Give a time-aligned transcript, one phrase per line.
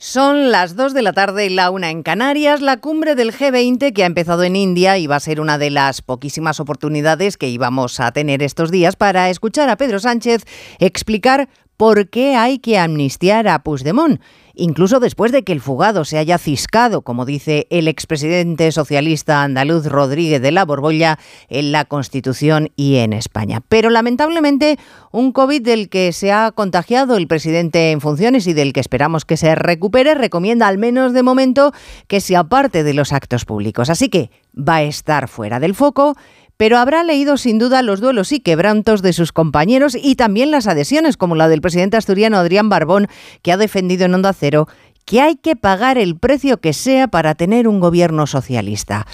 [0.00, 3.92] Son las 2 de la tarde y la una en Canarias, la cumbre del G20
[3.92, 7.48] que ha empezado en India y va a ser una de las poquísimas oportunidades que
[7.48, 10.44] íbamos a tener estos días para escuchar a Pedro Sánchez
[10.78, 14.20] explicar por qué hay que amnistiar a Puigdemont
[14.58, 19.86] incluso después de que el fugado se haya ciscado, como dice el expresidente socialista andaluz
[19.86, 21.18] Rodríguez de la Borbolla,
[21.48, 23.62] en la Constitución y en España.
[23.68, 24.78] Pero lamentablemente,
[25.12, 29.24] un COVID del que se ha contagiado el presidente en funciones y del que esperamos
[29.24, 31.72] que se recupere, recomienda al menos de momento
[32.08, 33.88] que se aparte de los actos públicos.
[33.90, 36.16] Así que va a estar fuera del foco
[36.58, 40.66] pero habrá leído sin duda los duelos y quebrantos de sus compañeros y también las
[40.66, 43.06] adhesiones, como la del presidente asturiano Adrián Barbón,
[43.42, 44.68] que ha defendido en Onda Cero
[45.06, 49.06] que hay que pagar el precio que sea para tener un gobierno socialista.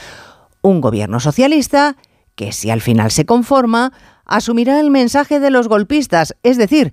[0.61, 1.97] Un gobierno socialista
[2.35, 3.93] que, si al final se conforma,
[4.25, 6.93] asumirá el mensaje de los golpistas, es decir,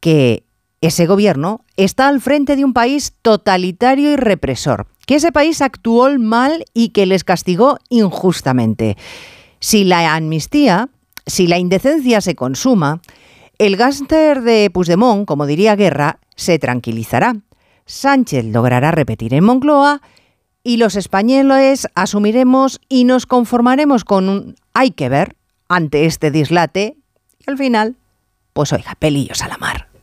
[0.00, 0.44] que
[0.80, 6.10] ese gobierno está al frente de un país totalitario y represor, que ese país actuó
[6.18, 8.96] mal y que les castigó injustamente.
[9.64, 10.90] Si la amnistía,
[11.24, 13.00] si la indecencia se consuma,
[13.56, 17.36] el gángster de Puigdemont, como diría Guerra, se tranquilizará.
[17.86, 20.02] Sánchez logrará repetir en Moncloa
[20.62, 25.34] y los españoles asumiremos y nos conformaremos con un hay que ver
[25.66, 26.98] ante este dislate
[27.38, 27.96] y al final,
[28.52, 29.93] pues oiga, pelillos a la mar.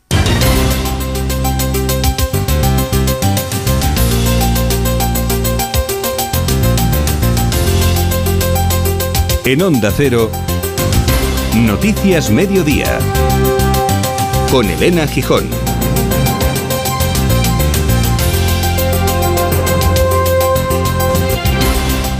[9.44, 10.30] En Onda Cero,
[11.56, 13.00] Noticias Mediodía,
[14.52, 15.50] con Elena Gijón.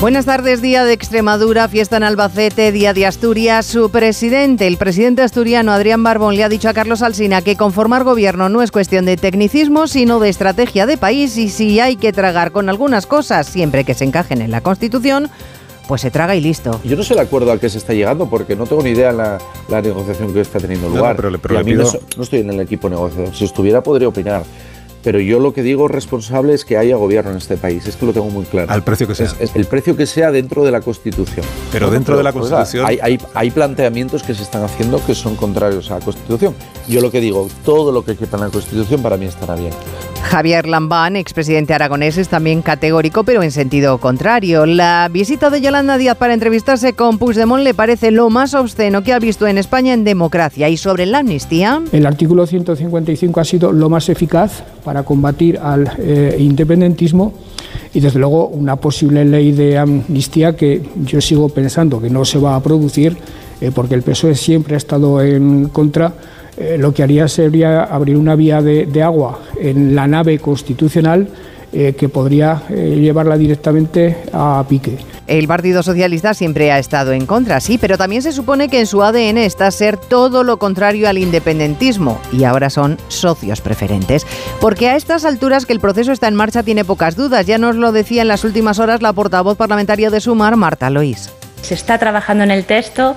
[0.01, 3.67] Buenas tardes, día de Extremadura, fiesta en Albacete, día de Asturias.
[3.67, 8.03] Su presidente, el presidente asturiano Adrián Barbón, le ha dicho a Carlos Alsina que conformar
[8.03, 12.13] gobierno no es cuestión de tecnicismo, sino de estrategia de país y si hay que
[12.13, 15.31] tragar con algunas cosas, siempre que se encajen en la Constitución,
[15.87, 16.81] pues se traga y listo.
[16.85, 19.13] Yo no sé el acuerdo al que se está llegando porque no tengo ni idea
[19.13, 21.23] la, la negociación que está teniendo lugar.
[21.23, 21.85] No, pero, a mí no,
[22.17, 23.35] no, estoy en el equipo negociador.
[23.35, 24.45] Si estuviera podría opinar.
[25.03, 27.87] Pero yo lo que digo responsable es que haya gobierno en este país.
[27.89, 28.71] Es que lo tengo muy claro.
[28.71, 29.33] Al precio que sea.
[29.41, 31.45] Es, el precio que sea dentro de la Constitución.
[31.73, 32.87] Pero dentro de la Constitución.
[32.87, 36.55] hay, hay, hay, planteamientos que se están haciendo que son contrarios a la Constitución.
[36.87, 39.73] Yo lo que digo, todo lo que quepa en la Constitución para mí estará bien.
[40.23, 44.67] Javier Lambán, expresidente aragonés, es también categórico, pero en sentido contrario.
[44.67, 49.13] La visita de Yolanda Díaz para entrevistarse con Puigdemont le parece lo más obsceno que
[49.13, 50.69] ha visto en España en democracia.
[50.69, 51.83] Y sobre la amnistía.
[51.93, 57.35] El artículo 155 ha sido lo más eficaz para combatir al eh, independentismo
[57.95, 62.39] y desde luego una posible ley de amnistía que yo sigo pensando que no se
[62.39, 63.17] va a producir
[63.61, 66.15] eh, porque el PSOE siempre ha estado en contra
[66.57, 71.29] eh, lo que haría sería abrir una vía de, agua en la nave constitucional
[71.73, 74.99] eh, que podría eh, llevarla directamente a pique.
[75.27, 78.87] El Partido Socialista siempre ha estado en contra, sí, pero también se supone que en
[78.87, 84.27] su ADN está ser todo lo contrario al independentismo y ahora son socios preferentes.
[84.61, 87.77] Porque a estas alturas que el proceso está en marcha tiene pocas dudas, ya nos
[87.77, 91.31] lo decía en las últimas horas la portavoz parlamentaria de Sumar, Marta Lois.
[91.63, 93.17] Se está trabajando en el texto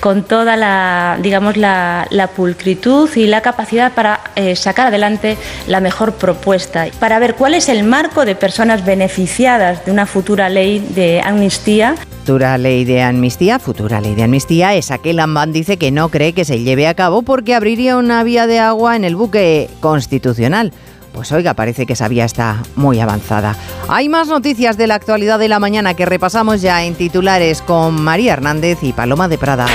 [0.00, 6.12] con toda la, digamos, la, pulcritud y la capacidad para eh, sacar adelante la mejor
[6.14, 11.20] propuesta, para ver cuál es el marco de personas beneficiadas de una futura ley de
[11.22, 11.94] amnistía.
[12.20, 16.32] Futura ley de amnistía, futura ley de amnistía, esa que Lambán dice que no cree
[16.32, 20.72] que se lleve a cabo porque abriría una vía de agua en el buque constitucional.
[21.14, 23.56] Pues oiga, parece que esa vía está muy avanzada.
[23.88, 28.02] Hay más noticias de la actualidad de la mañana que repasamos ya en titulares con
[28.02, 29.66] María Hernández y Paloma de Prada.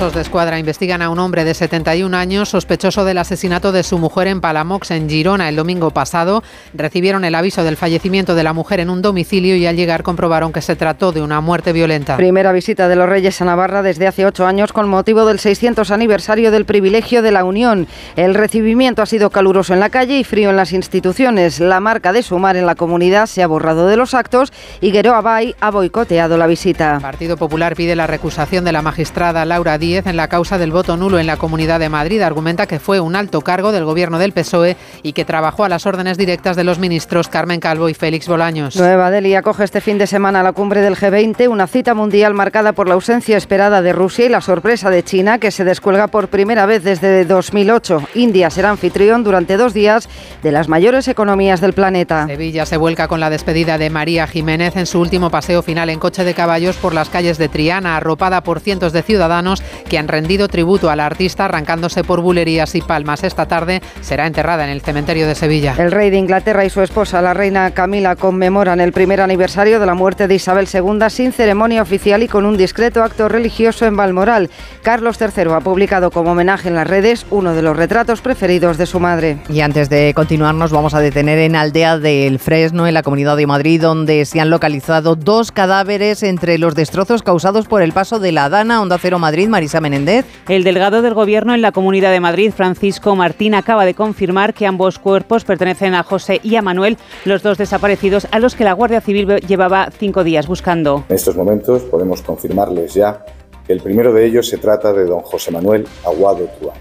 [0.00, 3.98] Mossos de Escuadra investigan a un hombre de 71 años sospechoso del asesinato de su
[3.98, 6.42] mujer en Palamox, en Girona, el domingo pasado.
[6.72, 10.54] Recibieron el aviso del fallecimiento de la mujer en un domicilio y al llegar comprobaron
[10.54, 12.16] que se trató de una muerte violenta.
[12.16, 15.90] Primera visita de los Reyes a Navarra desde hace ocho años con motivo del 600
[15.90, 17.86] aniversario del privilegio de la Unión.
[18.16, 21.60] El recibimiento ha sido caluroso en la calle y frío en las instituciones.
[21.60, 25.56] La marca de Sumar en la comunidad se ha borrado de los actos y Abay
[25.60, 26.94] ha boicoteado la visita.
[26.94, 30.70] El Partido Popular pide la recusación de la magistrada Laura Díez en la causa del
[30.70, 32.22] voto nulo en la Comunidad de Madrid.
[32.22, 35.84] Argumenta que fue un alto cargo del gobierno del PSOE y que trabajó a las
[35.84, 38.76] órdenes directas de los ministros Carmen Calvo y Félix Bolaños.
[38.76, 42.72] Nueva Delhi acoge este fin de semana la cumbre del G20, una cita mundial marcada
[42.72, 46.28] por la ausencia esperada de Rusia y la sorpresa de China, que se descuelga por
[46.28, 48.10] primera vez desde 2008.
[48.14, 50.08] India será anfitrión durante dos días
[50.44, 52.28] de las mayores economías del planeta.
[52.28, 55.98] Sevilla se vuelca con la despedida de María Jiménez en su último paseo final en
[55.98, 60.08] coche de caballos por las calles de Triana, arropada por cientos de ciudadanos que han
[60.08, 63.24] rendido tributo a la artista arrancándose por bulerías y palmas.
[63.24, 65.74] Esta tarde será enterrada en el cementerio de Sevilla.
[65.78, 69.86] El rey de Inglaterra y su esposa, la reina Camila, conmemoran el primer aniversario de
[69.86, 73.96] la muerte de Isabel II sin ceremonia oficial y con un discreto acto religioso en
[73.96, 74.50] Balmoral.
[74.82, 78.86] Carlos III ha publicado como homenaje en las redes uno de los retratos preferidos de
[78.86, 79.38] su madre.
[79.48, 83.36] Y antes de continuar nos vamos a detener en Aldea del Fresno, en la Comunidad
[83.36, 88.18] de Madrid, donde se han localizado dos cadáveres entre los destrozos causados por el paso
[88.18, 90.26] de la Dana, Onda Cero Madrid, Marisa Menéndez.
[90.48, 94.66] El delegado del Gobierno en la Comunidad de Madrid, Francisco Martín, acaba de confirmar que
[94.66, 98.72] ambos cuerpos pertenecen a José y a Manuel, los dos desaparecidos a los que la
[98.72, 101.04] Guardia Civil llevaba cinco días buscando.
[101.08, 103.24] En estos momentos podemos confirmarles ya
[103.64, 106.78] que el primero de ellos se trata de don José Manuel Aguado Truán,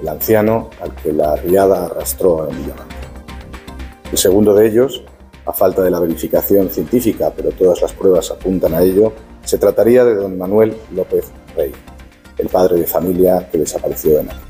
[0.00, 2.96] el anciano al que la riada arrastró en Villamante.
[4.10, 5.04] El segundo de ellos,
[5.44, 9.12] a falta de la verificación científica, pero todas las pruebas apuntan a ello,
[9.44, 11.72] se trataría de don Manuel López Rey,
[12.38, 14.42] el padre de familia que desapareció en Madrid.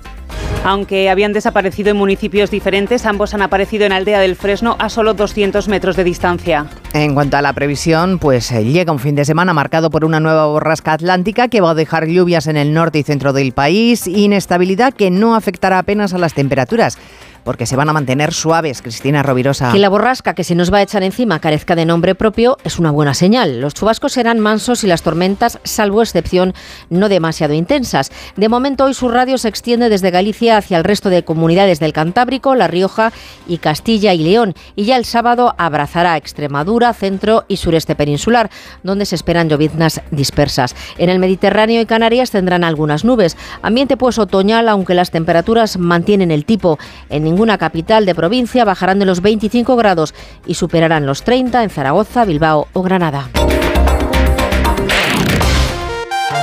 [0.64, 5.14] Aunque habían desaparecido en municipios diferentes, ambos han aparecido en Aldea del Fresno a solo
[5.14, 6.66] 200 metros de distancia.
[6.92, 10.18] En cuanto a la previsión, pues eh, llega un fin de semana marcado por una
[10.18, 14.08] nueva borrasca atlántica que va a dejar lluvias en el norte y centro del país,
[14.08, 16.98] inestabilidad que no afectará apenas a las temperaturas
[17.46, 19.70] porque se van a mantener suaves, Cristina Rovirosa.
[19.70, 22.81] Que la borrasca que se nos va a echar encima carezca de nombre propio es
[22.81, 23.60] una buena señal.
[23.60, 26.54] Los chubascos serán mansos y las tormentas, salvo excepción,
[26.90, 28.10] no demasiado intensas.
[28.34, 31.93] De momento hoy su radio se extiende desde Galicia hacia el resto de comunidades del
[31.93, 33.12] Cantábrico, La Rioja
[33.46, 34.54] y Castilla y León.
[34.75, 38.50] Y ya el sábado abrazará Extremadura, centro y sureste peninsular,
[38.82, 40.75] donde se esperan lloviznas dispersas.
[40.99, 43.37] En el Mediterráneo y Canarias tendrán algunas nubes.
[43.62, 46.76] Ambiente pues otoñal, aunque las temperaturas mantienen el tipo.
[47.08, 50.14] En ninguna capital de provincia bajarán de los 25 grados
[50.46, 53.28] y superarán los 30 en Zaragoza, Bilbao o Granada.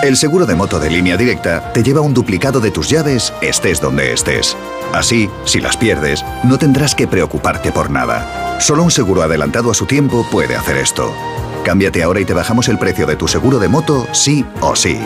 [0.04, 3.82] El seguro de moto de línea directa te lleva un duplicado de tus llaves estés
[3.82, 4.56] donde estés.
[4.94, 8.60] Así, si las pierdes, no tendrás que preocuparte por nada.
[8.60, 11.12] Solo un seguro adelantado a su tiempo puede hacer esto.
[11.66, 15.00] Cámbiate ahora y te bajamos el precio de tu seguro de moto sí o sí.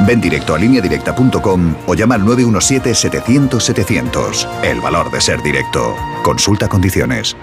[0.00, 4.46] Ven directo a lineadirecta.com o llama al 917-700-700.
[4.62, 5.94] El valor de ser directo.
[6.22, 7.36] Consulta condiciones.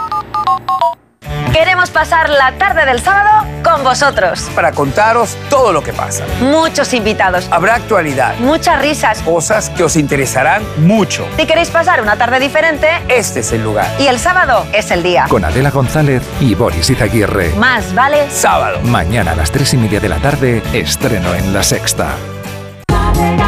[1.53, 4.49] Queremos pasar la tarde del sábado con vosotros.
[4.55, 6.23] Para contaros todo lo que pasa.
[6.41, 7.47] Muchos invitados.
[7.51, 8.35] Habrá actualidad.
[8.39, 9.21] Muchas risas.
[9.23, 11.27] Cosas que os interesarán mucho.
[11.37, 13.87] Si queréis pasar una tarde diferente, este es el lugar.
[13.99, 15.25] Y el sábado es el día.
[15.27, 17.49] Con Adela González y Boris Izaguirre.
[17.55, 18.79] Más vale sábado.
[18.83, 22.15] Mañana a las tres y media de la tarde, estreno en La Sexta.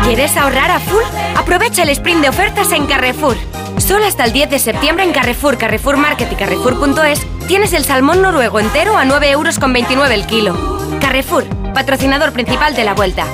[0.03, 1.03] ¿Quieres ahorrar a full?
[1.35, 3.37] Aprovecha el sprint de ofertas en Carrefour.
[3.77, 8.21] Solo hasta el 10 de septiembre en Carrefour, Carrefour Market y Carrefour.es tienes el salmón
[8.21, 10.79] noruego entero a 9,29 euros el kilo.
[10.99, 13.25] Carrefour, patrocinador principal de la vuelta.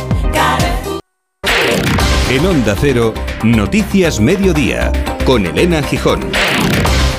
[2.29, 3.13] En Onda Cero,
[3.43, 4.91] Noticias Mediodía,
[5.25, 6.21] con Elena Gijón.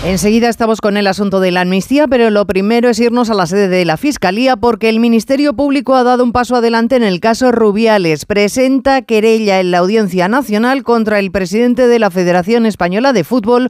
[0.08, 3.44] Enseguida estamos con el asunto de la amnistía, pero lo primero es irnos a la
[3.44, 7.20] sede de la Fiscalía porque el Ministerio Público ha dado un paso adelante en el
[7.20, 8.24] caso Rubiales.
[8.24, 13.68] Presenta querella en la Audiencia Nacional contra el presidente de la Federación Española de Fútbol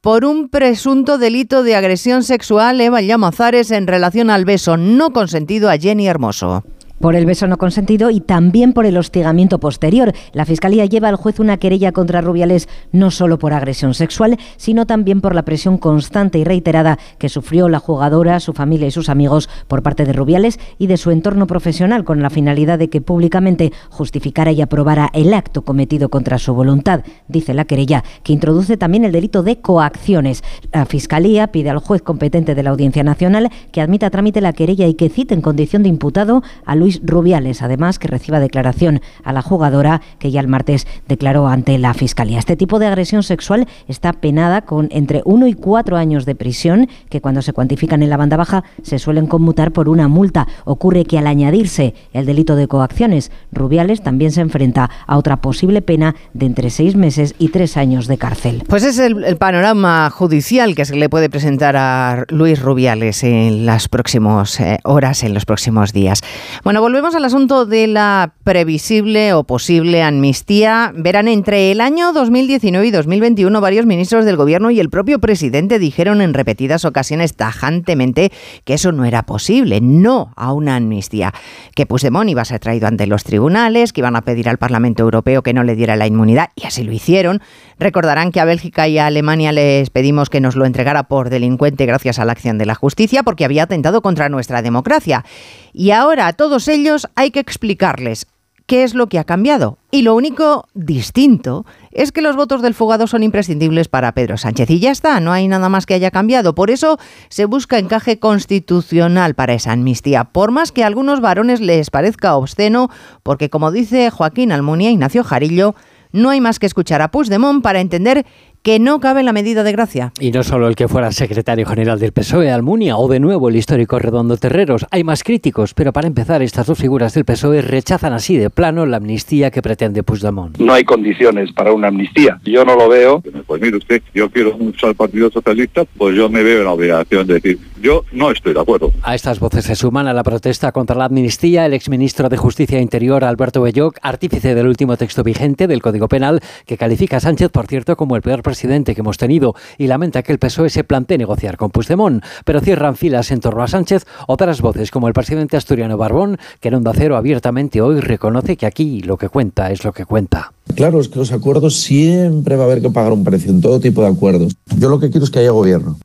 [0.00, 5.70] por un presunto delito de agresión sexual, Eva Llamazares, en relación al beso no consentido
[5.70, 6.64] a Jenny Hermoso
[7.00, 10.12] por el beso no consentido y también por el hostigamiento posterior.
[10.32, 14.86] La Fiscalía lleva al juez una querella contra Rubiales no solo por agresión sexual, sino
[14.86, 19.08] también por la presión constante y reiterada que sufrió la jugadora, su familia y sus
[19.08, 23.00] amigos por parte de Rubiales y de su entorno profesional con la finalidad de que
[23.00, 28.76] públicamente justificara y aprobara el acto cometido contra su voluntad, dice la querella, que introduce
[28.76, 30.42] también el delito de coacciones.
[30.72, 34.86] La Fiscalía pide al juez competente de la Audiencia Nacional que admita trámite la querella
[34.86, 39.32] y que cite en condición de imputado a Luis Rubiales, además que reciba declaración a
[39.32, 42.38] la jugadora que ya el martes declaró ante la Fiscalía.
[42.38, 46.88] Este tipo de agresión sexual está penada con entre uno y cuatro años de prisión,
[47.10, 50.46] que cuando se cuantifican en la banda baja se suelen conmutar por una multa.
[50.64, 55.82] Ocurre que al añadirse el delito de coacciones, Rubiales también se enfrenta a otra posible
[55.82, 58.62] pena de entre seis meses y tres años de cárcel.
[58.68, 63.88] Pues es el, panorama judicial que se le puede presentar a Luis Rubiales en las
[63.88, 66.20] próximas eh, horas, en los próximos días.
[66.62, 70.92] Bueno, volvemos al asunto de la previsible o posible amnistía.
[70.94, 75.78] Verán, entre el año 2019 y 2021 varios ministros del gobierno y el propio presidente
[75.78, 78.32] dijeron en repetidas ocasiones tajantemente
[78.64, 81.32] que eso no era posible, no a una amnistía,
[81.74, 85.02] que Puigdemont iba a ser traído ante los tribunales, que iban a pedir al Parlamento
[85.02, 87.42] Europeo que no le diera la inmunidad y así lo hicieron.
[87.78, 91.86] Recordarán que a Bélgica y a Alemania les pedimos que nos lo entregara por delincuente
[91.86, 95.24] gracias a la acción de la justicia porque había atentado contra nuestra democracia.
[95.72, 98.26] Y ahora a todos ellos hay que explicarles
[98.66, 99.78] ¿qué es lo que ha cambiado?
[99.90, 104.70] Y lo único distinto es que los votos del fugado son imprescindibles para Pedro Sánchez.
[104.70, 106.54] Y ya está, no hay nada más que haya cambiado.
[106.54, 111.60] Por eso se busca encaje constitucional para esa amnistía, por más que a algunos varones
[111.60, 112.90] les parezca obsceno,
[113.22, 115.74] porque como dice Joaquín Almunia, Ignacio Jarillo,
[116.16, 118.26] no hay más que escuchar a Puigdemont para entender
[118.66, 120.12] que no cabe en la medida de gracia.
[120.18, 123.54] Y no solo el que fuera secretario general del PSOE, Almunia, o de nuevo el
[123.54, 124.86] histórico Redondo Terreros.
[124.90, 128.84] Hay más críticos, pero para empezar, estas dos figuras del PSOE rechazan así de plano
[128.84, 130.58] la amnistía que pretende Puigdemont.
[130.58, 132.40] No hay condiciones para una amnistía.
[132.44, 133.22] Yo no lo veo.
[133.46, 136.72] Pues mire usted, yo quiero mucho al Partido Socialista, pues yo me veo en la
[136.72, 138.90] obligación de decir, yo no estoy de acuerdo.
[139.04, 142.78] A estas voces se suman a la protesta contra la amnistía el exministro de Justicia
[142.78, 147.20] e Interior, Alberto Belloc, artífice del último texto vigente del Código Penal, que califica a
[147.20, 150.38] Sánchez, por cierto, como el peor presidente presidente que hemos tenido y lamenta que el
[150.38, 154.90] PSOE se plantee negociar con Puigdemont, pero cierran filas en torno a Sánchez otras voces
[154.90, 159.18] como el presidente asturiano Barbón, que en Onda Cero abiertamente hoy reconoce que aquí lo
[159.18, 160.54] que cuenta es lo que cuenta.
[160.74, 163.78] Claro, es que los acuerdos siempre va a haber que pagar un precio en todo
[163.78, 164.56] tipo de acuerdos.
[164.78, 165.98] Yo lo que quiero es que haya gobierno.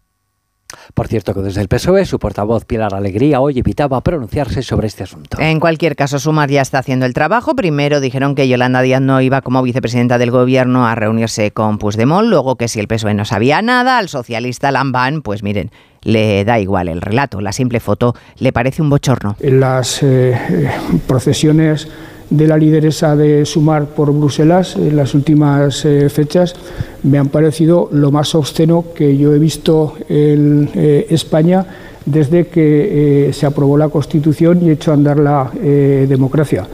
[1.02, 5.02] Por cierto que desde el PSOE su portavoz Pilar Alegría hoy evitaba pronunciarse sobre este
[5.02, 5.40] asunto.
[5.42, 7.56] En cualquier caso, Sumar ya está haciendo el trabajo.
[7.56, 12.30] Primero dijeron que Yolanda Díaz no iba como vicepresidenta del gobierno a reunirse con Puigdemont,
[12.30, 15.72] luego que si el PSOE no sabía nada, al socialista Lambán, pues miren,
[16.04, 19.36] le da igual el relato, la simple foto le parece un bochorno.
[19.40, 20.70] En las eh,
[21.08, 21.88] procesiones
[22.32, 26.56] de la lideresa de Sumar por Bruselas en las últimas eh, fechas
[27.04, 31.66] me han parecido lo más obsceno que yo he visto en eh, España
[32.06, 36.66] desde que eh, se aprobó la Constitución y hecho andar la democracia.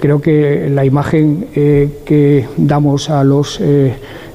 [0.00, 3.60] creo que la imagen que damos a los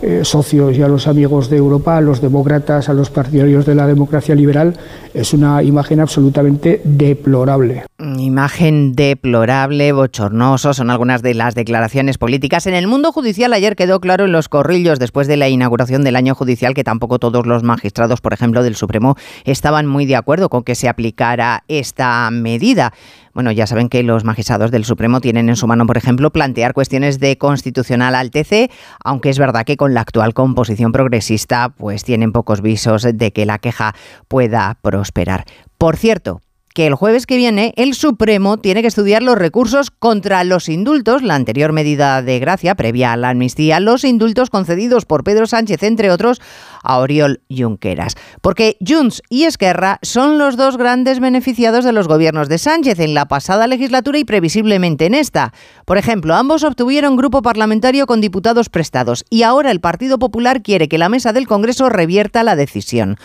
[0.01, 3.75] eh, socios y a los amigos de Europa, a los demócratas, a los partidarios de
[3.75, 4.75] la democracia liberal,
[5.13, 7.83] es una imagen absolutamente deplorable.
[7.99, 12.65] Imagen deplorable, bochornoso, son algunas de las declaraciones políticas.
[12.65, 16.15] En el mundo judicial ayer quedó claro en los corrillos después de la inauguración del
[16.15, 20.49] año judicial que tampoco todos los magistrados, por ejemplo, del Supremo, estaban muy de acuerdo
[20.49, 22.93] con que se aplicara esta medida.
[23.33, 26.73] Bueno, ya saben que los magistrados del Supremo tienen en su mano, por ejemplo, plantear
[26.73, 28.71] cuestiones de constitucional al TC,
[29.03, 33.45] aunque es verdad que con la actual composición progresista, pues tienen pocos visos de que
[33.45, 33.93] la queja
[34.27, 35.45] pueda prosperar.
[35.77, 36.41] Por cierto,
[36.73, 41.23] que el jueves que viene el Supremo tiene que estudiar los recursos contra los indultos,
[41.23, 45.83] la anterior medida de gracia previa a la amnistía, los indultos concedidos por Pedro Sánchez,
[45.83, 46.41] entre otros,
[46.83, 48.15] a Oriol Junqueras.
[48.41, 53.13] Porque Junts y Esquerra son los dos grandes beneficiados de los gobiernos de Sánchez en
[53.13, 55.53] la pasada legislatura y previsiblemente en esta.
[55.85, 60.87] Por ejemplo, ambos obtuvieron grupo parlamentario con diputados prestados y ahora el Partido Popular quiere
[60.87, 63.17] que la mesa del Congreso revierta la decisión.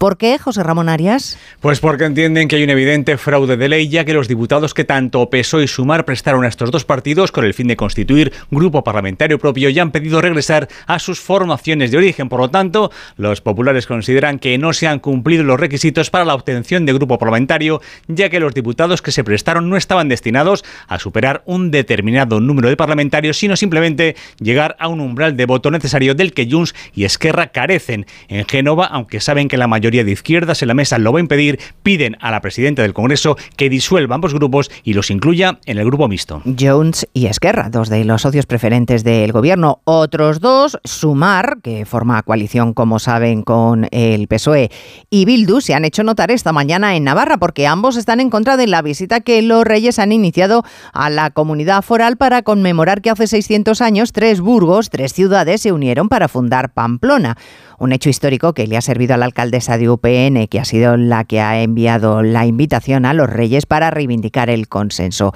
[0.00, 1.38] ¿Por qué, José Ramón Arias?
[1.60, 4.84] Pues porque entienden que hay un evidente fraude de ley, ya que los diputados que
[4.84, 8.82] tanto PSOE y Sumar prestaron a estos dos partidos con el fin de constituir grupo
[8.82, 12.30] parlamentario propio ya han pedido regresar a sus formaciones de origen.
[12.30, 16.34] Por lo tanto, los populares consideran que no se han cumplido los requisitos para la
[16.34, 20.98] obtención de grupo parlamentario, ya que los diputados que se prestaron no estaban destinados a
[20.98, 26.14] superar un determinado número de parlamentarios, sino simplemente llegar a un umbral de voto necesario
[26.14, 28.06] del que Junts y Esquerra carecen.
[28.28, 31.20] En Génova, aunque saben que la mayoría de izquierdas en la mesa lo va a
[31.20, 35.78] impedir, piden a la presidenta del Congreso que disuelva ambos grupos y los incluya en
[35.78, 36.42] el grupo mixto.
[36.58, 39.80] Jones y Esquerra, dos de los socios preferentes del gobierno.
[39.84, 44.70] Otros dos, Sumar, que forma coalición, como saben, con el PSOE,
[45.10, 48.56] y Bildu, se han hecho notar esta mañana en Navarra, porque ambos están en contra
[48.56, 53.10] de la visita que los reyes han iniciado a la comunidad foral para conmemorar que
[53.10, 57.36] hace 600 años tres burgos, tres ciudades, se unieron para fundar Pamplona
[57.80, 60.96] un hecho histórico que le ha servido a la alcaldesa de UPN, que ha sido
[60.96, 65.32] la que ha enviado la invitación a los reyes para reivindicar el consenso.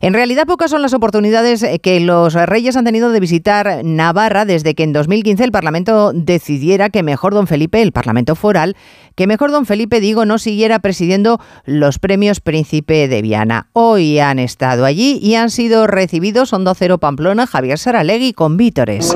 [0.00, 4.74] En realidad, pocas son las oportunidades que los reyes han tenido de visitar Navarra desde
[4.74, 8.76] que en 2015 el Parlamento decidiera que mejor don Felipe, el Parlamento foral,
[9.14, 13.68] que mejor don Felipe, digo, no siguiera presidiendo los premios Príncipe de Viana.
[13.72, 19.12] Hoy han estado allí y han sido recibidos Hondo Cero Pamplona, Javier Saralegui con vítores.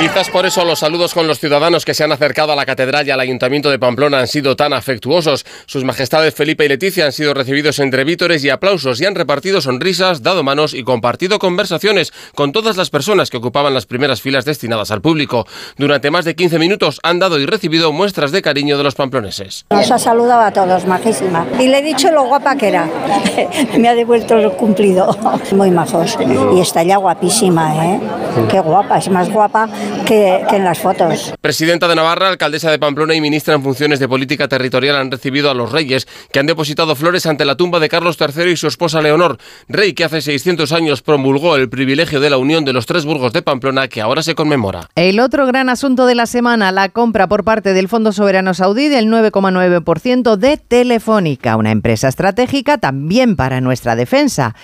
[0.00, 3.08] Quizás por eso los saludos con los ciudadanos que se han acercado a la catedral
[3.08, 5.44] y al ayuntamiento de Pamplona han sido tan afectuosos.
[5.66, 9.60] Sus majestades Felipe y Leticia han sido recibidos entre vítores y aplausos y han repartido
[9.60, 14.44] sonrisas, dado manos y compartido conversaciones con todas las personas que ocupaban las primeras filas
[14.44, 15.48] destinadas al público.
[15.76, 19.66] Durante más de 15 minutos han dado y recibido muestras de cariño de los pamploneses.
[19.70, 21.44] Nos ha saludado a todos, majísima.
[21.58, 22.88] Y le he dicho lo guapa que era.
[23.76, 25.18] Me ha devuelto el cumplido.
[25.50, 26.16] Muy majos.
[26.54, 28.00] Y está ya guapísima, ¿eh?
[28.48, 29.68] Qué guapa, es más guapa
[30.06, 31.34] que, que en las fotos.
[31.40, 35.50] Presidenta de Navarra, alcaldesa de Pamplona y ministra en funciones de política territorial han recibido
[35.50, 38.66] a los reyes que han depositado flores ante la tumba de Carlos III y su
[38.66, 42.86] esposa Leonor, rey que hace 600 años promulgó el privilegio de la unión de los
[42.86, 44.88] tres burgos de Pamplona que ahora se conmemora.
[44.94, 48.88] El otro gran asunto de la semana, la compra por parte del Fondo Soberano Saudí
[48.88, 54.54] del 9,9% de Telefónica, una empresa estratégica también para nuestra defensa.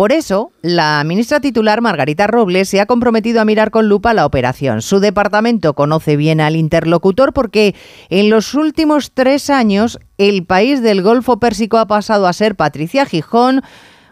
[0.00, 4.24] Por eso, la ministra titular Margarita Robles se ha comprometido a mirar con lupa la
[4.24, 4.80] operación.
[4.80, 7.74] Su departamento conoce bien al interlocutor porque
[8.08, 13.04] en los últimos tres años el país del Golfo Pérsico ha pasado a ser Patricia
[13.04, 13.60] Gijón,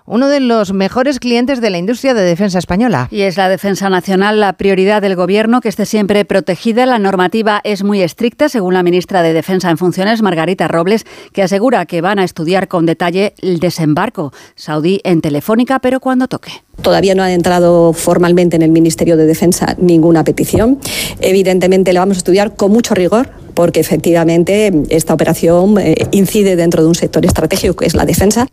[0.08, 3.08] uno de los mejores clientes de la industria de defensa española.
[3.10, 6.86] Y es la defensa nacional la prioridad del Gobierno, que esté siempre protegida.
[6.86, 11.42] La normativa es muy estricta, según la ministra de Defensa en funciones, Margarita Robles, que
[11.42, 16.50] asegura que van a estudiar con detalle el desembarco saudí en Telefónica, pero cuando toque.
[16.82, 20.78] Todavía no ha entrado formalmente en el Ministerio de Defensa ninguna petición.
[21.20, 26.82] Evidentemente la vamos a estudiar con mucho rigor porque efectivamente esta operación eh, incide dentro
[26.82, 28.46] de un sector estratégico que es la defensa.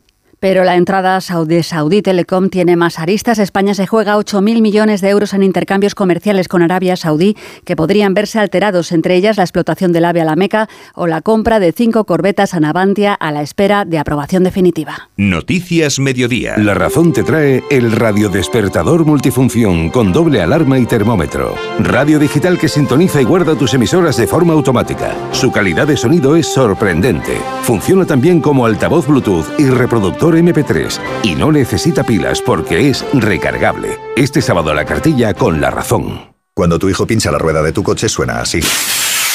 [0.45, 3.39] Pero la entrada de Saudi Telecom tiene más aristas.
[3.39, 7.35] España se juega 8.000 millones de euros en intercambios comerciales con Arabia Saudí
[7.65, 11.21] que podrían verse alterados, entre ellas la explotación del AVE a la Meca o la
[11.21, 15.09] compra de cinco corbetas a Navantia a la espera de aprobación definitiva.
[15.17, 16.53] Noticias Mediodía.
[16.57, 21.55] La razón te trae el radiodespertador multifunción con doble alarma y termómetro.
[21.79, 25.15] Radio digital que sintoniza y guarda tus emisoras de forma automática.
[25.31, 27.35] Su calidad de sonido es sorprendente.
[27.63, 33.97] Funciona también como altavoz Bluetooth y reproductor MP3 y no necesita pilas porque es recargable.
[34.15, 36.35] Este sábado la cartilla con la razón.
[36.53, 38.61] Cuando tu hijo pincha la rueda de tu coche suena así.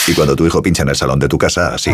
[0.06, 1.92] Y cuando tu hijo pincha en el salón de tu casa, así.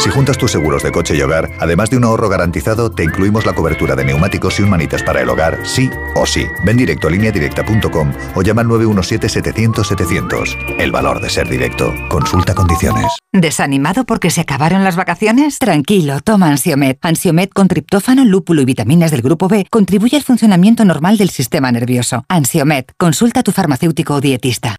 [0.00, 3.44] Si juntas tus seguros de coche y hogar, además de un ahorro garantizado, te incluimos
[3.44, 6.46] la cobertura de neumáticos y un manitas para el hogar, sí o sí.
[6.64, 10.56] Ven directo a lineadirecta.com o llama al 917-700-700.
[10.78, 11.92] El valor de ser directo.
[12.08, 13.12] Consulta condiciones.
[13.30, 15.58] ¿Desanimado porque se acabaron las vacaciones?
[15.58, 16.98] Tranquilo, toma Ansiomet.
[17.02, 21.70] Ansiomet con triptófano, lúpulo y vitaminas del grupo B contribuye al funcionamiento normal del sistema
[21.72, 22.24] nervioso.
[22.26, 24.76] Ansiomet, consulta a tu farmacéutico o dietista.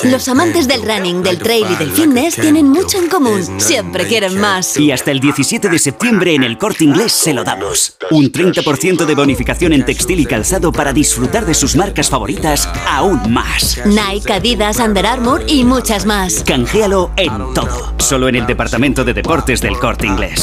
[0.00, 3.60] Los amantes del running, del trail y del fitness tienen mucho en común.
[3.60, 4.78] Siempre quieren más.
[4.78, 7.98] Y hasta el 17 de septiembre en el corte inglés se lo damos.
[8.10, 13.30] Un 30% de bonificación en textil y calzado para disfrutar de sus marcas favoritas aún
[13.30, 13.82] más.
[13.84, 16.42] Nike, Adidas, Under Armour y muchas más.
[16.42, 17.92] Canjéalo en todo.
[17.98, 20.42] Solo en el departamento de deportes del corte inglés.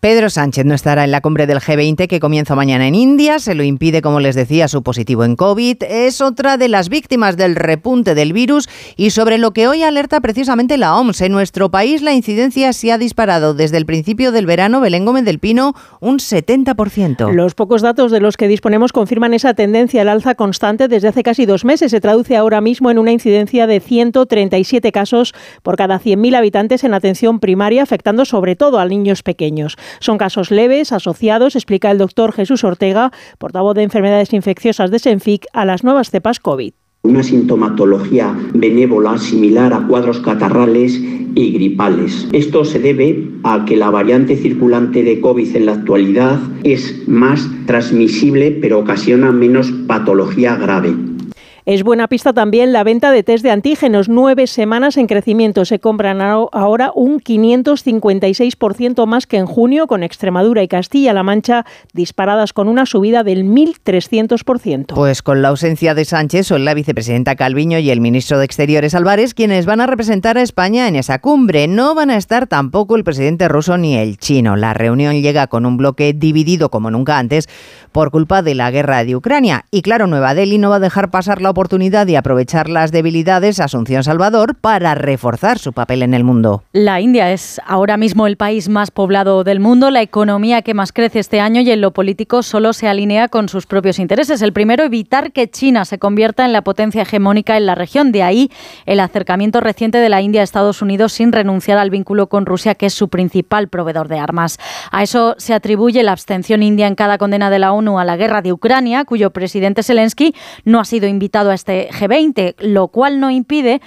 [0.00, 3.38] Pedro Sánchez no estará en la cumbre del G20 que comienza mañana en India.
[3.38, 5.82] Se lo impide, como les decía, su positivo en COVID.
[5.84, 10.20] Es otra de las víctimas del repunte del virus y sobre lo que hoy alerta
[10.20, 11.20] precisamente la OMS.
[11.22, 15.24] En nuestro país la incidencia se ha disparado desde el principio del verano, Belén Gómez
[15.24, 17.32] del Pino, un 70%.
[17.32, 21.22] Los pocos datos de los que disponemos confirman esa tendencia al alza constante desde hace
[21.22, 21.90] casi dos meses.
[21.90, 26.94] Se traduce ahora mismo en una incidencia de 137 casos por cada 100.000 habitantes en
[26.94, 29.76] atención primaria, afectando sobre todo a niños pequeños.
[30.00, 35.46] Son casos leves, asociados, explica el doctor Jesús Ortega, portavoz de enfermedades infecciosas de Senfic,
[35.52, 40.98] a las nuevas cepas COVID una sintomatología benévola similar a cuadros catarrales
[41.34, 42.26] y gripales.
[42.32, 47.48] Esto se debe a que la variante circulante de COVID en la actualidad es más
[47.66, 51.13] transmisible pero ocasiona menos patología grave.
[51.66, 55.64] Es buena pista también la venta de test de antígenos, nueve semanas en crecimiento.
[55.64, 62.52] Se compran ahora un 556% más que en junio, con Extremadura y Castilla-La Mancha disparadas
[62.52, 64.94] con una subida del 1.300%.
[64.94, 68.94] Pues con la ausencia de Sánchez son la vicepresidenta Calviño y el ministro de Exteriores
[68.94, 71.66] Álvarez quienes van a representar a España en esa cumbre.
[71.66, 74.56] No van a estar tampoco el presidente ruso ni el chino.
[74.56, 77.48] La reunión llega con un bloque dividido como nunca antes
[77.90, 79.64] por culpa de la guerra de Ucrania.
[79.70, 83.60] Y claro, Nueva Delhi no va a dejar pasar la oportunidad de aprovechar las debilidades
[83.60, 86.64] Asunción Salvador para reforzar su papel en el mundo.
[86.72, 90.92] La India es ahora mismo el país más poblado del mundo, la economía que más
[90.92, 94.42] crece este año y en lo político solo se alinea con sus propios intereses.
[94.42, 98.10] El primero, evitar que China se convierta en la potencia hegemónica en la región.
[98.10, 98.50] De ahí
[98.84, 102.74] el acercamiento reciente de la India a Estados Unidos sin renunciar al vínculo con Rusia,
[102.74, 104.58] que es su principal proveedor de armas.
[104.90, 108.16] A eso se atribuye la abstención india en cada condena de la ONU a la
[108.16, 113.20] guerra de Ucrania, cuyo presidente Zelensky no ha sido invitado a este G20, lo cual
[113.20, 113.80] no impide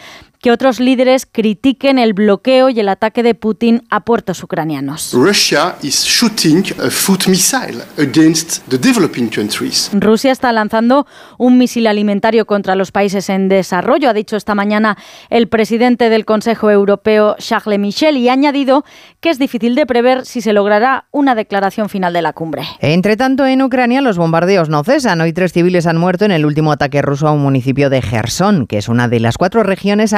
[0.47, 5.11] que otros líderes critiquen el bloqueo y el ataque de Putin a puertos ucranianos.
[5.13, 9.89] Russia is shooting a foot missile against the developing countries.
[9.91, 11.05] Rusia está lanzando
[11.37, 14.97] un misil alimentario contra los países en desarrollo, ha dicho esta mañana
[15.29, 18.85] el presidente del Consejo Europeo, Charles Michel, y ha añadido
[19.19, 22.63] que es difícil de prever si se logrará una declaración final de la cumbre.
[22.79, 25.19] Entre tanto, en Ucrania los bombardeos no cesan.
[25.19, 28.65] Hoy tres civiles han muerto en el último ataque ruso a un municipio de Gerson,
[28.65, 30.13] que es una de las cuatro regiones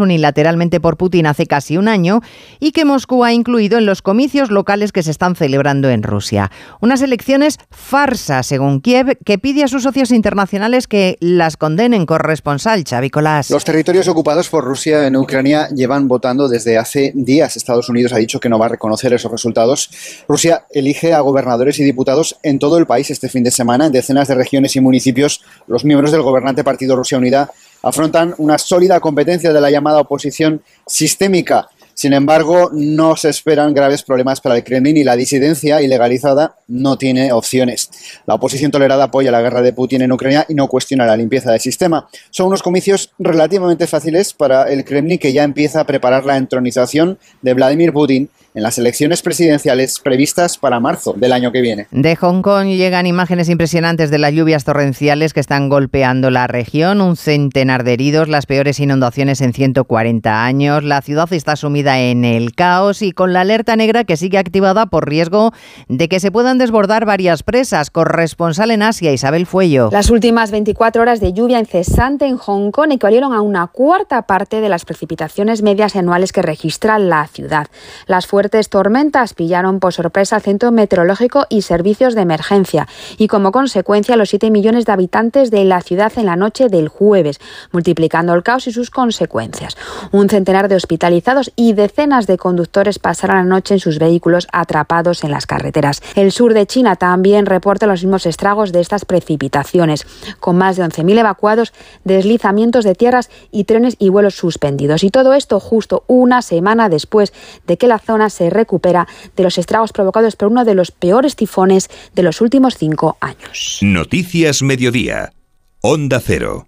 [0.00, 2.20] unilateralmente por Putin hace casi un año
[2.60, 6.50] y que Moscú ha incluido en los comicios locales que se están celebrando en Rusia.
[6.80, 12.06] Unas elecciones farsa, según Kiev, que pide a sus socios internacionales que las condenen.
[12.06, 13.10] Corresponsal Xavi.
[13.50, 17.56] Los territorios ocupados por Rusia en Ucrania llevan votando desde hace días.
[17.56, 19.90] Estados Unidos ha dicho que no va a reconocer esos resultados.
[20.28, 23.86] Rusia elige a gobernadores y diputados en todo el país este fin de semana.
[23.86, 27.50] En decenas de regiones y municipios, los miembros del gobernante Partido Rusia Unida
[27.82, 31.68] afrontan una sólida competencia de la llamada oposición sistémica.
[31.94, 36.96] Sin embargo, no se esperan graves problemas para el Kremlin y la disidencia ilegalizada no
[36.96, 37.90] tiene opciones.
[38.26, 41.52] La oposición tolerada apoya la guerra de Putin en Ucrania y no cuestiona la limpieza
[41.52, 42.08] del sistema.
[42.30, 47.18] Son unos comicios relativamente fáciles para el Kremlin que ya empieza a preparar la entronización
[47.42, 51.86] de Vladimir Putin en las elecciones presidenciales previstas para marzo del año que viene.
[51.90, 57.00] De Hong Kong llegan imágenes impresionantes de las lluvias torrenciales que están golpeando la región,
[57.00, 62.24] un centenar de heridos, las peores inundaciones en 140 años, la ciudad está sumida en
[62.24, 65.52] el caos y con la alerta negra que sigue activada por riesgo
[65.88, 67.90] de que se puedan desbordar varias presas.
[67.90, 69.88] Corresponsal en Asia, Isabel Fuello.
[69.92, 74.60] Las últimas 24 horas de lluvia incesante en Hong Kong equivalieron a una cuarta parte
[74.60, 77.68] de las precipitaciones medias anuales que registra la ciudad.
[78.06, 83.52] Las fuertes tormentas pillaron por sorpresa al Centro Meteorológico y Servicios de Emergencia y como
[83.52, 87.38] consecuencia los 7 millones de habitantes de la ciudad en la noche del jueves,
[87.70, 89.76] multiplicando el caos y sus consecuencias.
[90.10, 95.22] Un centenar de hospitalizados y decenas de conductores pasaron la noche en sus vehículos atrapados
[95.22, 96.02] en las carreteras.
[96.16, 100.04] El sur de China también reporta los mismos estragos de estas precipitaciones,
[100.40, 105.04] con más de 11.000 evacuados, deslizamientos de tierras y trenes y vuelos suspendidos.
[105.04, 107.32] Y todo esto justo una semana después
[107.68, 111.36] de que la zona se recupera de los estragos provocados por uno de los peores
[111.36, 113.78] tifones de los últimos cinco años.
[113.82, 115.32] Noticias Mediodía.
[115.80, 116.66] Onda Cero.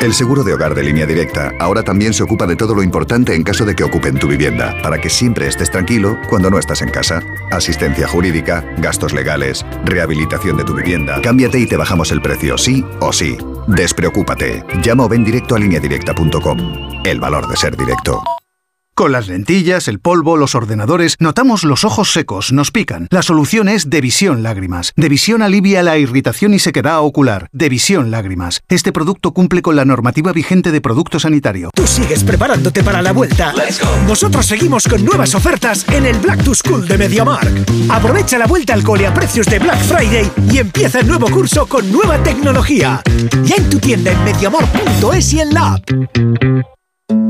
[0.00, 3.34] El seguro de hogar de línea directa ahora también se ocupa de todo lo importante
[3.34, 6.82] en caso de que ocupen tu vivienda, para que siempre estés tranquilo cuando no estás
[6.82, 7.20] en casa.
[7.50, 11.20] Asistencia jurídica, gastos legales, rehabilitación de tu vivienda.
[11.20, 13.36] Cámbiate y te bajamos el precio, sí o sí.
[13.66, 14.64] Despreocúpate.
[14.84, 16.58] Llama o ven directo a lineadirecta.com.
[17.04, 18.22] El valor de ser directo.
[18.98, 23.06] Con las lentillas, el polvo, los ordenadores, notamos los ojos secos, nos pican.
[23.12, 24.92] La solución es Devisión Lágrimas.
[24.96, 27.48] Devisión alivia la irritación y sequedad ocular.
[27.52, 28.60] Devisión Lágrimas.
[28.68, 31.70] Este producto cumple con la normativa vigente de producto sanitario.
[31.74, 33.54] Tú sigues preparándote para la vuelta.
[34.08, 37.70] Nosotros seguimos con nuevas ofertas en el Black to School de MediaMark.
[37.90, 41.68] Aprovecha la vuelta al cole a precios de Black Friday y empieza el nuevo curso
[41.68, 43.00] con nueva tecnología.
[43.44, 46.77] Ya en tu tienda en mediamark.es y en la app.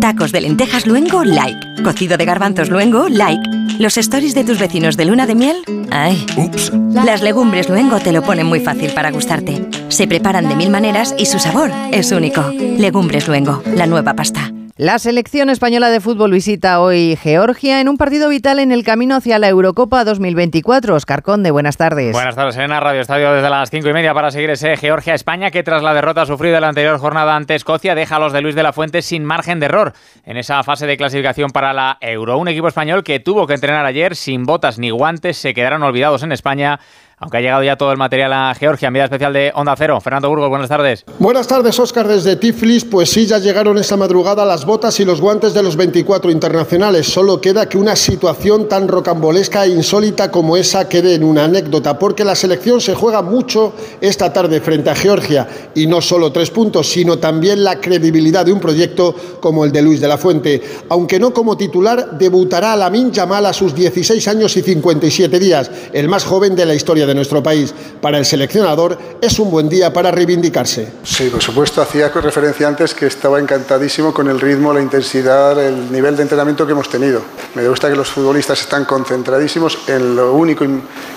[0.01, 1.83] Tacos de lentejas luengo, like.
[1.83, 3.43] Cocido de garbanzos luengo, like.
[3.79, 5.57] Los stories de tus vecinos de luna de miel,
[5.91, 6.25] ay.
[6.37, 6.73] Ups.
[6.93, 9.69] Las legumbres luengo te lo ponen muy fácil para gustarte.
[9.89, 12.43] Se preparan de mil maneras y su sabor es único.
[12.51, 14.53] Legumbres luengo, la nueva pasta.
[14.79, 19.17] La selección española de fútbol visita hoy Georgia en un partido vital en el camino
[19.17, 20.95] hacia la Eurocopa 2024.
[20.95, 22.12] Oscar Conde, buenas tardes.
[22.12, 22.79] Buenas tardes, Elena.
[22.79, 26.27] Radio Estadio desde las cinco y media para seguir ese Georgia-España que tras la derrota
[26.27, 29.03] sufrida en la anterior jornada ante Escocia deja a los de Luis de la Fuente
[29.03, 32.38] sin margen de error en esa fase de clasificación para la Euro.
[32.38, 36.23] Un equipo español que tuvo que entrenar ayer sin botas ni guantes, se quedaron olvidados
[36.23, 36.79] en España
[37.20, 40.00] aunque ha llegado ya todo el material a Georgia, vida especial de Onda Cero.
[40.00, 41.04] Fernando Burgos, buenas tardes.
[41.18, 42.85] Buenas tardes, Óscar, desde Tiflis.
[42.85, 47.09] Pues sí, ya llegaron esta madrugada las botas y los guantes de los 24 internacionales.
[47.09, 51.98] Solo queda que una situación tan rocambolesca e insólita como esa quede en una anécdota,
[51.98, 55.48] porque la selección se juega mucho esta tarde frente a Georgia.
[55.74, 59.83] Y no solo tres puntos, sino también la credibilidad de un proyecto como el de
[59.83, 60.62] Luis de la Fuente.
[60.88, 66.09] Aunque no como titular, debutará Lamin Yamal a sus 16 años y 57 días, el
[66.09, 67.75] más joven de la historia de nuestro país.
[68.01, 70.92] Para el seleccionador es un buen día para reivindicarse.
[71.03, 75.90] Sí, por supuesto, hacía referencia antes que estaba encantadísimo con el ritmo, la intensidad, el
[75.90, 77.23] nivel de entrenamiento que hemos tenido.
[77.55, 80.64] Me gusta que los futbolistas están concentradísimos en lo único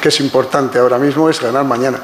[0.01, 1.99] que es importante ahora mismo es ganar mañana.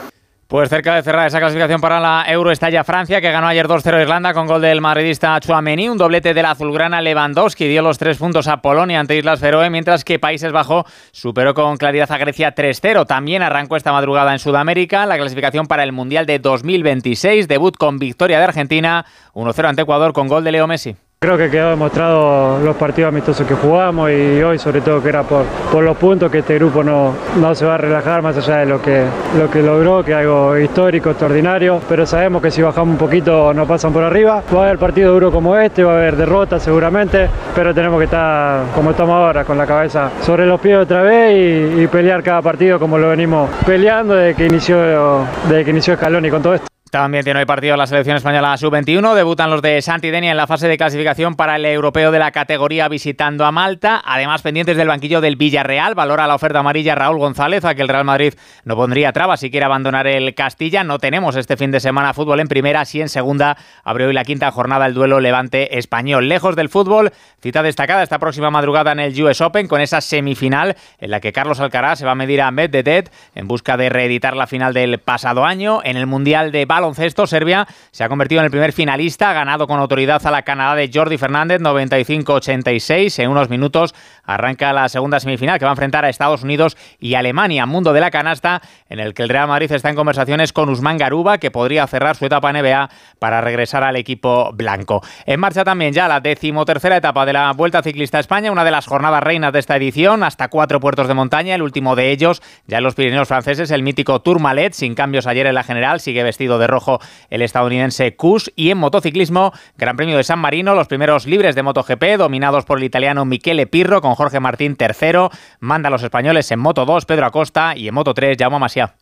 [0.48, 3.68] Pues cerca de cerrar esa clasificación para la Euro está ya Francia, que ganó ayer
[3.68, 8.18] 2-0 Irlanda con gol del madridista Chouameni, un doblete del azulgrana Lewandowski, dio los tres
[8.18, 12.56] puntos a Polonia ante Islas Feroe, mientras que Países Bajos superó con claridad a Grecia
[12.56, 13.06] 3-0.
[13.06, 18.00] También arrancó esta madrugada en Sudamérica la clasificación para el Mundial de 2026, debut con
[18.00, 20.96] victoria de Argentina, 1-0 ante Ecuador con gol de Leo Messi.
[21.20, 25.24] Creo que quedó demostrado los partidos amistosos que jugamos y hoy sobre todo que era
[25.24, 28.58] por, por los puntos que este grupo no, no se va a relajar más allá
[28.58, 29.04] de lo que,
[29.36, 33.52] lo que logró, que es algo histórico, extraordinario, pero sabemos que si bajamos un poquito
[33.52, 34.44] nos pasan por arriba.
[34.56, 38.06] Va a haber partido duro como este, va a haber derrotas seguramente, pero tenemos que
[38.06, 42.22] estar como estamos ahora, con la cabeza sobre los pies otra vez y, y pelear
[42.22, 46.44] cada partido como lo venimos peleando desde que inició, desde que inició Escalón y con
[46.44, 46.67] todo esto.
[46.92, 49.14] También tiene hoy partido la selección española sub-21.
[49.14, 52.88] Debutan los de Santidenia en la fase de clasificación para el europeo de la categoría
[52.88, 54.02] visitando a Malta.
[54.06, 55.96] Además, pendientes del banquillo del Villarreal.
[55.96, 59.52] Valora la oferta amarilla Raúl González, a que el Real Madrid no pondría trabas si
[59.52, 60.86] quiere abandonar el Castilla.
[60.86, 63.58] No tenemos este fin de semana fútbol en primera, sí en segunda.
[63.84, 66.30] Abrió hoy la quinta jornada el duelo Levante español.
[66.30, 70.78] Lejos del fútbol, cita destacada esta próxima madrugada en el US Open con esa semifinal
[71.00, 74.38] en la que Carlos Alcaraz se va a medir a Medvedev en busca de reeditar
[74.38, 75.82] la final del pasado año.
[75.84, 79.68] En el Mundial de baloncesto, Serbia se ha convertido en el primer finalista, ha ganado
[79.68, 83.24] con autoridad a la Canadá de Jordi Fernández 95-86.
[83.24, 87.16] En unos minutos arranca la segunda semifinal que va a enfrentar a Estados Unidos y
[87.16, 90.70] Alemania, mundo de la canasta, en el que el Real Madrid está en conversaciones con
[90.70, 95.02] Usman Garuba, que podría cerrar su etapa NBA para regresar al equipo blanco.
[95.26, 98.72] En marcha también ya la decimotercera etapa de la Vuelta Ciclista a España, una de
[98.72, 102.42] las jornadas reinas de esta edición, hasta cuatro puertos de montaña, el último de ellos
[102.68, 106.24] ya en los Pirineos franceses, el mítico Tourmalet, sin cambios ayer en la general, sigue
[106.24, 107.00] vestido de rojo
[107.30, 108.50] el estadounidense Kush.
[108.56, 112.78] Y en motociclismo, Gran Premio de San Marino, los primeros libres de MotoGP, dominados por
[112.78, 115.32] el italiano Michele Pirro, con Jorge Martín tercero.
[115.60, 118.94] Manda a los españoles en Moto 2, Pedro Acosta, y en Moto 3, Jaume Masia.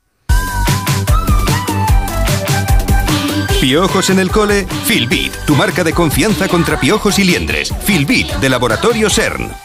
[3.62, 7.74] Piojos en el cole, Filbit, tu marca de confianza contra piojos y liendres.
[7.84, 9.65] Filbit, de Laboratorio CERN.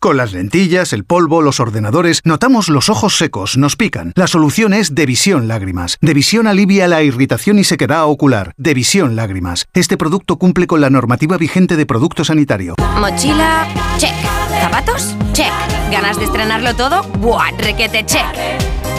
[0.00, 4.12] Con las lentillas, el polvo, los ordenadores, notamos los ojos secos, nos pican.
[4.14, 5.98] La solución es Devisión Lágrimas.
[6.00, 8.52] Devisión alivia la irritación y sequedad ocular.
[8.56, 9.66] Devisión Lágrimas.
[9.74, 12.76] Este producto cumple con la normativa vigente de producto sanitario.
[13.00, 14.14] Mochila, check.
[14.60, 15.16] ¿Zapatos?
[15.32, 15.52] Check.
[15.90, 17.02] ¿Ganas de estrenarlo todo?
[17.18, 17.50] ¡Buah!
[17.58, 18.24] Requete, check.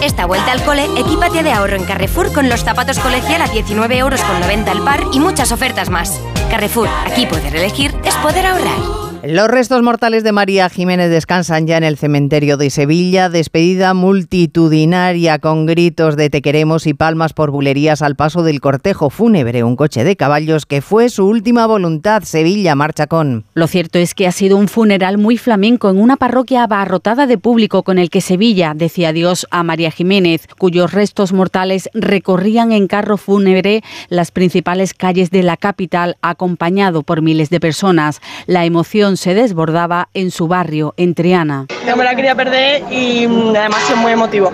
[0.03, 3.97] Esta vuelta al cole, equípate de ahorro en Carrefour con los zapatos colegial a 19
[3.97, 6.19] euros con 90 al par y muchas ofertas más.
[6.49, 9.08] Carrefour, aquí poder elegir es poder ahorrar.
[9.21, 15.39] Los restos mortales de María Jiménez descansan ya en el cementerio de Sevilla, despedida multitudinaria
[15.39, 19.75] con gritos de te queremos y palmas por bulerías al paso del cortejo fúnebre, un
[19.75, 22.23] coche de caballos que fue su última voluntad.
[22.23, 23.43] Sevilla marcha con.
[23.55, 27.37] Lo cierto es que ha sido un funeral muy flamenco en una parroquia abarrotada de
[27.37, 32.87] público con el que Sevilla decía adiós a María Jiménez, cuyos restos mortales recorrían en
[32.87, 38.21] carro fúnebre las principales calles de la capital acompañado por miles de personas.
[38.47, 41.67] La emoción se desbordaba en su barrio, en Triana.
[41.85, 44.51] No me la quería perder y mm, además es muy emotivo.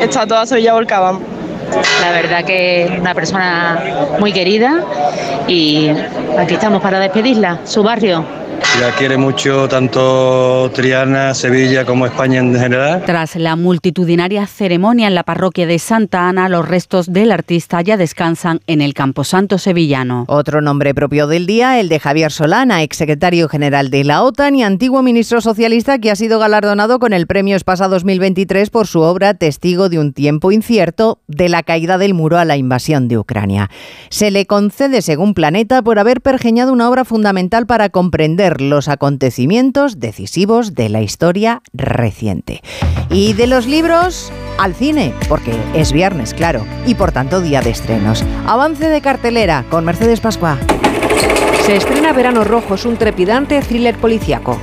[0.00, 1.18] Está toda Sevilla volcada.
[2.00, 3.80] La verdad que es una persona
[4.18, 4.84] muy querida
[5.46, 5.88] y
[6.38, 8.24] aquí estamos para despedirla, su barrio.
[8.80, 13.02] La quiere mucho tanto Triana, Sevilla como España en general.
[13.04, 17.96] Tras la multitudinaria ceremonia en la parroquia de Santa Ana, los restos del artista ya
[17.96, 20.24] descansan en el Camposanto sevillano.
[20.28, 24.62] Otro nombre propio del día, el de Javier Solana, exsecretario general de la OTAN y
[24.62, 29.34] antiguo ministro socialista que ha sido galardonado con el Premio Espasa 2023 por su obra
[29.34, 33.68] Testigo de un tiempo incierto de la caída del muro a la invasión de Ucrania.
[34.08, 40.00] Se le concede, según Planeta, por haber pergeñado una obra fundamental para comprender los acontecimientos
[40.00, 42.62] decisivos de la historia reciente.
[43.10, 47.70] Y de los libros al cine, porque es viernes, claro, y por tanto día de
[47.70, 48.24] estrenos.
[48.46, 50.58] Avance de cartelera con Mercedes Pascua.
[51.64, 54.58] Se estrena Verano Rojo, es un trepidante thriller policíaco.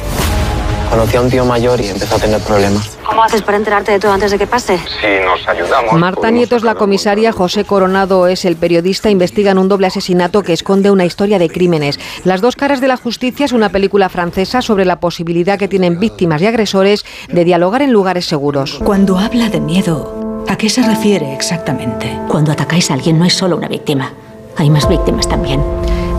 [0.89, 2.97] Conocí a un tío mayor y empezó a tener problemas.
[3.05, 4.77] ¿Cómo haces para enterarte de todo antes de que pase?
[4.77, 5.93] Si nos ayudamos.
[5.93, 9.09] Marta Nieto es la comisaria, José Coronado es el periodista.
[9.09, 11.99] Investigan un doble asesinato que esconde una historia de crímenes.
[12.23, 15.99] Las dos caras de la justicia es una película francesa sobre la posibilidad que tienen
[15.99, 18.79] víctimas y agresores de dialogar en lugares seguros.
[18.83, 22.17] Cuando habla de miedo, ¿a qué se refiere exactamente?
[22.27, 24.13] Cuando atacáis a alguien no es solo una víctima,
[24.57, 25.61] hay más víctimas también.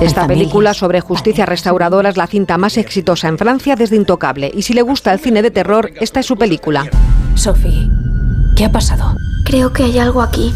[0.01, 4.51] Esta película sobre justicia restauradora es la cinta más exitosa en Francia desde Intocable.
[4.55, 6.89] Y si le gusta el cine de terror, esta es su película.
[7.35, 7.91] Sophie,
[8.57, 9.17] ¿qué ha pasado?
[9.45, 10.55] Creo que hay algo aquí.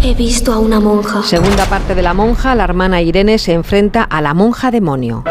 [0.00, 1.24] He visto a una monja.
[1.24, 5.24] Segunda parte de la monja, la hermana Irene se enfrenta a la monja demonio.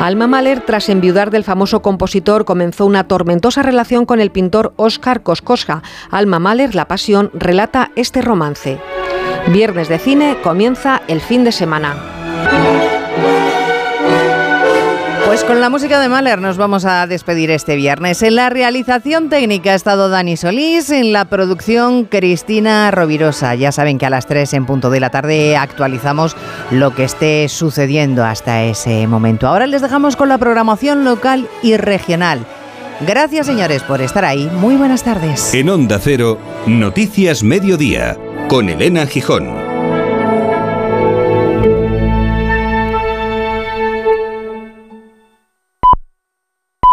[0.00, 5.24] Alma Mahler, tras enviudar del famoso compositor, comenzó una tormentosa relación con el pintor Oscar
[5.24, 5.82] Koskoska.
[6.10, 8.78] Alma Mahler, La Pasión, relata este romance.
[9.48, 12.17] Viernes de cine comienza el fin de semana.
[15.28, 18.22] Pues con la música de Mahler nos vamos a despedir este viernes.
[18.22, 23.54] En la realización técnica ha estado Dani Solís, en la producción Cristina Rovirosa.
[23.54, 26.34] Ya saben que a las 3 en punto de la tarde actualizamos
[26.70, 29.46] lo que esté sucediendo hasta ese momento.
[29.46, 32.46] Ahora les dejamos con la programación local y regional.
[33.06, 34.50] Gracias señores por estar ahí.
[34.54, 35.52] Muy buenas tardes.
[35.52, 38.16] En Onda Cero, Noticias Mediodía,
[38.48, 39.67] con Elena Gijón.